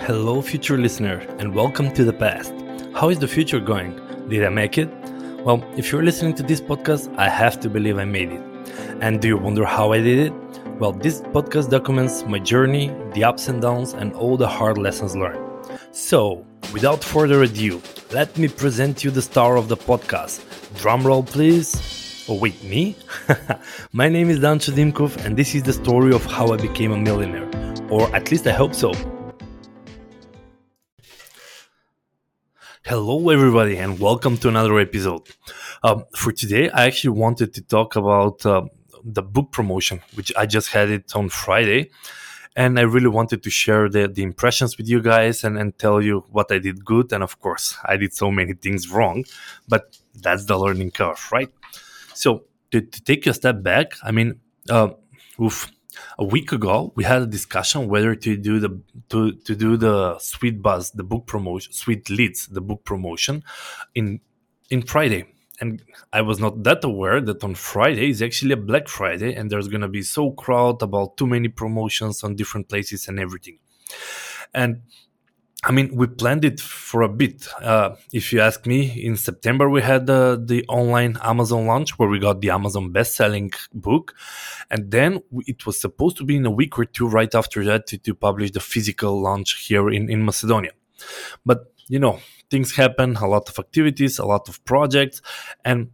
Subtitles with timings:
[0.00, 2.54] Hello, future listener, and welcome to the past.
[2.94, 4.00] How is the future going?
[4.28, 4.88] Did I make it?
[5.44, 8.40] Well, if you're listening to this podcast, I have to believe I made it.
[9.00, 10.32] And do you wonder how I did it?
[10.78, 15.14] Well, this podcast documents my journey, the ups and downs, and all the hard lessons
[15.14, 15.44] learned.
[15.90, 20.40] So, without further ado, let me present you the star of the podcast.
[20.80, 22.24] Drumroll, please.
[22.28, 22.96] Oh, wait, me?
[23.92, 26.96] my name is Dancho Dimkov, and this is the story of how I became a
[26.98, 27.50] millionaire.
[27.90, 28.92] Or at least I hope so.
[32.84, 35.22] Hello, everybody, and welcome to another episode.
[35.82, 38.66] Um, for today, I actually wanted to talk about uh,
[39.04, 41.90] the book promotion, which I just had it on Friday.
[42.54, 46.00] And I really wanted to share the, the impressions with you guys and, and tell
[46.00, 47.12] you what I did good.
[47.12, 49.24] And of course, I did so many things wrong,
[49.66, 51.50] but that's the learning curve, right?
[52.14, 54.40] So, to, to take a step back, I mean,
[54.70, 54.90] uh,
[55.42, 55.70] oof,
[56.18, 60.18] a week ago we had a discussion whether to do the to, to do the
[60.18, 63.42] sweet buzz the book promotion sweet leads the book promotion
[63.94, 64.20] in
[64.70, 65.24] in friday.
[65.60, 65.82] And
[66.12, 69.68] i was not that aware that on friday is actually a black friday and there's
[69.68, 73.58] going to be so crowd about too many promotions on different places and everything.
[74.54, 74.82] And
[75.64, 77.48] I mean, we planned it for a bit.
[77.60, 82.08] Uh, if you ask me, in September we had uh, the online Amazon launch where
[82.08, 84.14] we got the Amazon best-selling book,
[84.70, 87.88] and then it was supposed to be in a week or two right after that
[87.88, 90.72] to, to publish the physical launch here in in Macedonia.
[91.44, 95.22] But you know, things happen, a lot of activities, a lot of projects,
[95.64, 95.90] and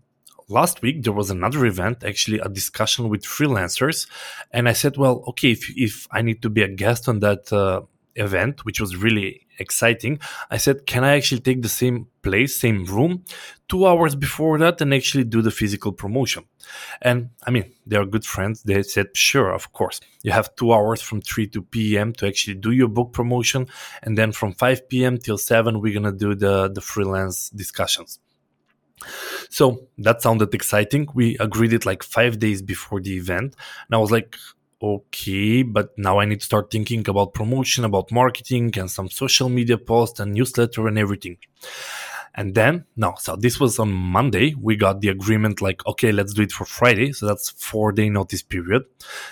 [0.48, 4.06] last week there was another event actually a discussion with freelancers
[4.50, 7.50] and i said well okay if, if i need to be a guest on that
[7.50, 7.80] uh,
[8.16, 10.18] event, which was really exciting,
[10.50, 13.24] I said, Can I actually take the same place, same room,
[13.68, 16.44] two hours before that and actually do the physical promotion?
[17.02, 18.62] And I mean, they are good friends.
[18.62, 20.00] They said, Sure, of course.
[20.22, 22.12] You have two hours from 3 to p.m.
[22.14, 23.66] to actually do your book promotion.
[24.02, 25.18] And then from 5 p.m.
[25.18, 28.18] till 7, we're going to do the, the freelance discussions.
[29.50, 31.08] So that sounded exciting.
[31.14, 33.54] We agreed it like five days before the event.
[33.86, 34.36] And I was like,
[34.84, 39.48] okay, but now I need to start thinking about promotion, about marketing, and some social
[39.48, 41.38] media posts and newsletter and everything.
[42.34, 44.54] And then, no, so this was on Monday.
[44.60, 47.12] We got the agreement like, okay, let's do it for Friday.
[47.12, 48.82] So that's four day notice period.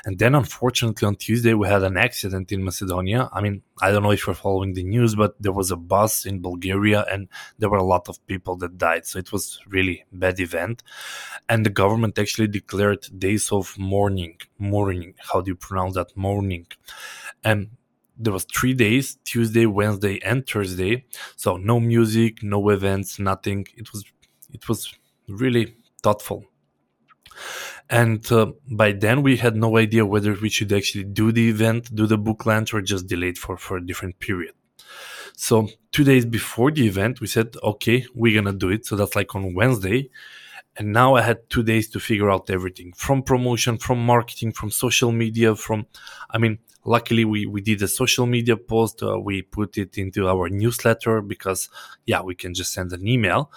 [0.04, 3.28] And then unfortunately on Tuesday, we had an accident in Macedonia.
[3.32, 6.24] I mean, I don't know if you're following the news, but there was a bus
[6.24, 9.04] in Bulgaria and there were a lot of people that died.
[9.04, 10.84] So it was really bad event.
[11.48, 15.14] And the government actually declared days of mourning, mourning.
[15.32, 16.16] How do you pronounce that?
[16.16, 16.66] Mourning.
[17.42, 17.70] And
[18.22, 21.04] there was three days tuesday wednesday and thursday.
[21.36, 23.66] So no music no events nothing.
[23.76, 24.04] It was
[24.52, 24.94] it was
[25.28, 26.44] really thoughtful.
[27.90, 31.94] And uh, by then we had no idea whether we should actually do the event
[31.94, 34.54] do the book launch or just delay it for, for a different period.
[35.36, 38.86] So two days before the event we said okay we're gonna do it.
[38.86, 40.10] So that's like on wednesday
[40.76, 44.70] and now i had two days to figure out everything from promotion from marketing from
[44.70, 45.86] social media from
[46.30, 50.28] i mean luckily we, we did a social media post uh, we put it into
[50.28, 51.68] our newsletter because
[52.06, 53.50] yeah we can just send an email.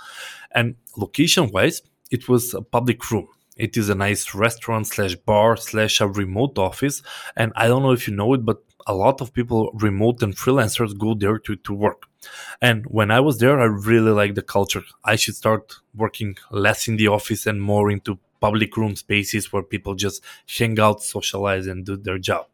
[0.51, 1.81] And location wise
[2.11, 3.27] it was a public room.
[3.57, 7.01] It is a nice restaurant slash bar slash a remote office.
[7.35, 10.35] And i don't know if you know it but a lot of people remote and
[10.35, 12.03] freelancers go there to, to work
[12.62, 16.88] and when i was there i really liked the culture i should start working less
[16.88, 20.24] in the office and more into public room spaces where people just
[20.57, 22.45] hang out socialize and do their job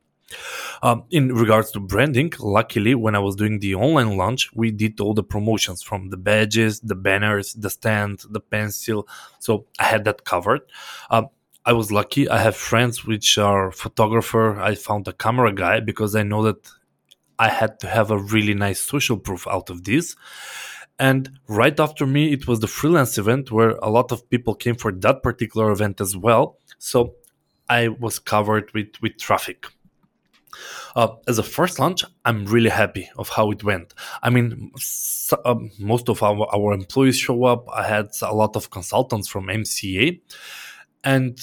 [0.81, 4.99] um, in regards to branding, luckily, when I was doing the online launch, we did
[4.99, 9.07] all the promotions from the badges, the banners, the stand, the pencil.
[9.39, 10.61] So I had that covered.
[11.09, 11.29] Um,
[11.65, 12.27] I was lucky.
[12.27, 14.59] I have friends which are photographer.
[14.59, 16.69] I found a camera guy because I know that
[17.37, 20.15] I had to have a really nice social proof out of this.
[20.97, 24.75] And right after me, it was the freelance event where a lot of people came
[24.75, 26.57] for that particular event as well.
[26.77, 27.15] So
[27.69, 29.65] I was covered with, with traffic.
[30.95, 33.93] Uh, as a first launch, I'm really happy of how it went.
[34.21, 37.65] I mean, so, um, most of our, our employees show up.
[37.73, 40.19] I had a lot of consultants from MCA,
[41.03, 41.39] and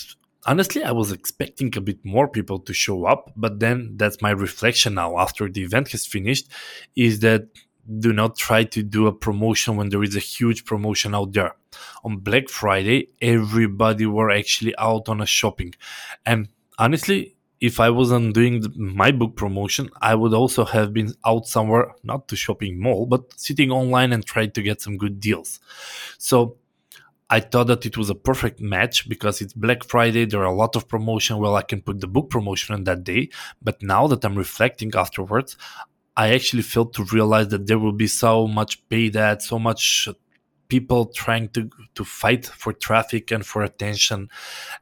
[0.47, 3.33] honestly, I was expecting a bit more people to show up.
[3.37, 6.49] But then that's my reflection now after the event has finished,
[6.97, 7.49] is that
[7.99, 11.55] do not try to do a promotion when there is a huge promotion out there.
[12.05, 15.75] On Black Friday, everybody were actually out on a shopping,
[16.27, 21.47] and honestly if I wasn't doing my book promotion, I would also have been out
[21.47, 25.59] somewhere, not to shopping mall, but sitting online and trying to get some good deals.
[26.19, 26.58] So
[27.31, 30.25] I thought that it was a perfect match because it's Black Friday.
[30.25, 31.39] There are a lot of promotion.
[31.39, 33.29] Well, I can put the book promotion on that day.
[33.61, 35.57] But now that I'm reflecting afterwards,
[36.17, 40.09] I actually failed to realize that there will be so much paid ads, so much
[40.69, 44.29] people trying to to fight for traffic and for attention.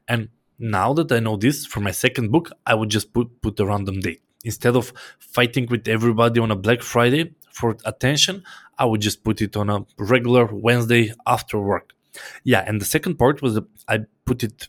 [0.07, 3.59] And now that I know this for my second book, I would just put put
[3.59, 8.43] a random date instead of fighting with everybody on a Black Friday for attention.
[8.77, 11.96] I would just put it on a regular Wednesday after work.
[12.43, 14.67] Yeah, and the second part was I put it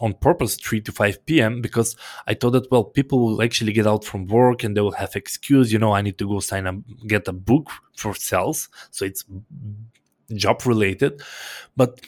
[0.00, 1.60] on purpose 3 to 5 p.m.
[1.60, 1.96] because
[2.26, 5.16] I thought that well people will actually get out from work and they will have
[5.16, 9.04] excuse you know I need to go sign up get a book for sales so
[9.04, 9.24] it's
[10.34, 11.20] job related
[11.76, 12.00] but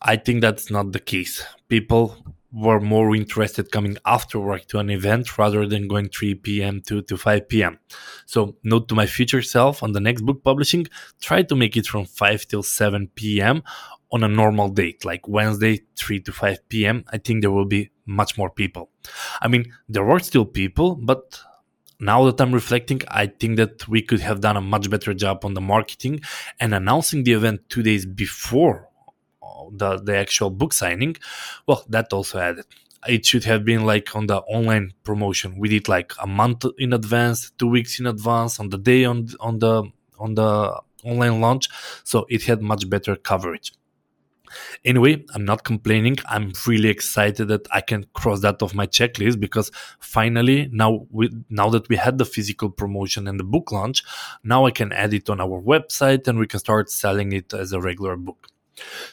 [0.00, 2.16] I think that's not the case people
[2.52, 6.82] were more interested coming after work to an event rather than going 3 p.m.
[6.82, 7.78] to, to 5 p.m.
[8.26, 10.86] So, note to my future self on the next book publishing,
[11.20, 13.62] try to make it from 5 till 7 p.m.
[14.12, 17.04] on a normal date, like Wednesday, 3 to 5 p.m.
[17.12, 18.90] I think there will be much more people.
[19.40, 21.40] I mean, there were still people, but
[21.98, 25.44] now that I'm reflecting, I think that we could have done a much better job
[25.44, 26.20] on the marketing
[26.60, 28.88] and announcing the event two days before
[29.42, 31.16] uh, the, the actual book signing,
[31.66, 32.66] well, that also added.
[33.08, 35.58] It should have been like on the online promotion.
[35.58, 39.28] We did like a month in advance, two weeks in advance, on the day on
[39.40, 41.68] on the on the online launch,
[42.04, 43.72] so it had much better coverage.
[44.84, 46.18] Anyway, I'm not complaining.
[46.26, 49.70] I'm really excited that I can cross that off my checklist because
[50.00, 54.02] finally now we now that we had the physical promotion and the book launch,
[54.44, 57.72] now I can add it on our website and we can start selling it as
[57.72, 58.48] a regular book.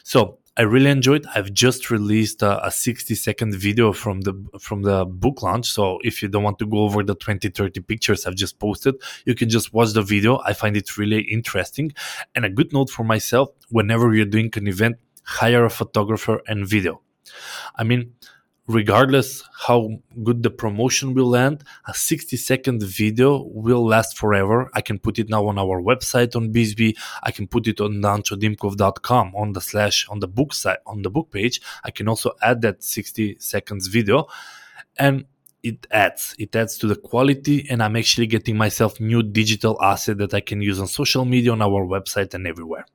[0.02, 1.24] So I really enjoyed.
[1.34, 5.70] I've just released a, a, 60 second video from the from the book launch.
[5.70, 8.96] So if you don't want to go over the 20, 30 pictures I've just posted,
[9.24, 10.40] you can just watch the video.
[10.44, 11.92] I find it really interesting.
[12.34, 14.98] And a good note for myself, whenever you're doing an event,
[15.38, 17.00] hire a photographer and video.
[17.76, 18.14] I mean,
[18.66, 19.90] regardless how
[20.22, 24.70] good the promotion will land a 60 second video will last forever.
[24.74, 27.92] I can put it now on our website on BizzBee i can put it on
[28.00, 31.60] danchodimkov.com on the slash on the book site on the book page.
[31.84, 34.26] I can also add that 60 seconds video.
[34.98, 35.26] And
[35.62, 40.16] it adds it adds to the quality and i'm actually getting myself new digital asset
[40.16, 42.86] that i can use on social media on our website and everywhere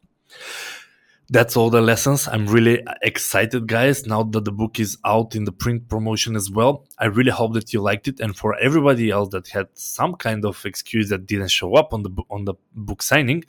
[1.30, 2.28] that's all the lessons.
[2.28, 6.52] I'm really excited, guys, now that the book is out in the print promotion as
[6.52, 6.86] well.
[7.00, 8.20] I really hope that you liked it.
[8.20, 12.04] And for everybody else that had some kind of excuse that didn't show up on
[12.04, 13.44] the on the book signing,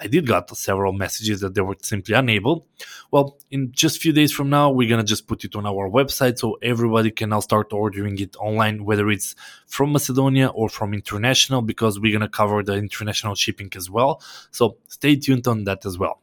[0.00, 2.66] I did got several messages that they were simply unable.
[3.10, 6.38] Well, in just few days from now, we're gonna just put it on our website
[6.38, 9.34] so everybody can now start ordering it online, whether it's
[9.66, 14.22] from Macedonia or from international, because we're gonna cover the international shipping as well.
[14.50, 16.22] So stay tuned on that as well.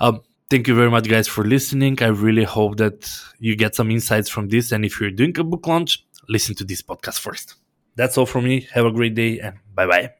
[0.00, 0.22] Um,
[0.52, 1.96] Thank you very much, guys, for listening.
[2.02, 4.70] I really hope that you get some insights from this.
[4.70, 7.54] And if you're doing a book launch, listen to this podcast first.
[7.96, 8.68] That's all from me.
[8.74, 10.12] Have a great day and bye bye.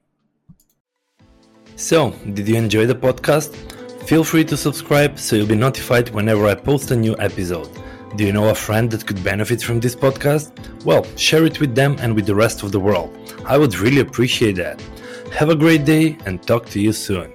[1.76, 3.54] So, did you enjoy the podcast?
[4.08, 7.68] Feel free to subscribe so you'll be notified whenever I post a new episode.
[8.16, 10.50] Do you know a friend that could benefit from this podcast?
[10.86, 13.10] Well, share it with them and with the rest of the world.
[13.44, 14.80] I would really appreciate that.
[15.34, 17.34] Have a great day and talk to you soon.